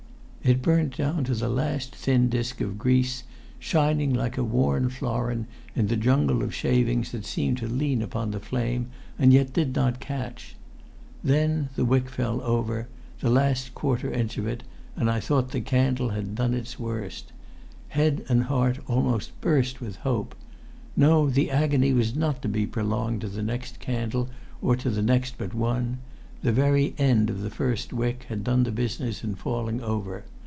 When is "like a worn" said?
4.11-4.89